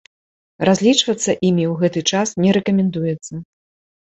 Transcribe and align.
Разлічвацца 0.69 1.35
імі 1.49 1.63
ў 1.73 1.75
гэты 1.83 2.01
час 2.15 2.27
не 2.47 2.57
рэкамендуецца. 2.59 3.33